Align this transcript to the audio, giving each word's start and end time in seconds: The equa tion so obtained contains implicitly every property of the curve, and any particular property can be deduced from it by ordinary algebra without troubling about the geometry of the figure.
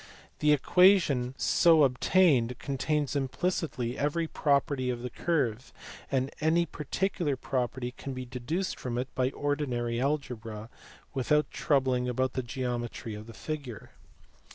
The 0.39 0.57
equa 0.57 0.99
tion 0.99 1.35
so 1.37 1.83
obtained 1.83 2.57
contains 2.57 3.15
implicitly 3.15 3.99
every 3.99 4.25
property 4.25 4.89
of 4.89 5.03
the 5.03 5.11
curve, 5.11 5.71
and 6.09 6.31
any 6.41 6.65
particular 6.65 7.35
property 7.35 7.91
can 7.95 8.15
be 8.15 8.25
deduced 8.25 8.79
from 8.79 8.97
it 8.97 9.13
by 9.13 9.29
ordinary 9.29 10.01
algebra 10.01 10.71
without 11.13 11.51
troubling 11.51 12.09
about 12.09 12.33
the 12.33 12.41
geometry 12.41 13.13
of 13.13 13.27
the 13.27 13.35
figure. 13.35 13.91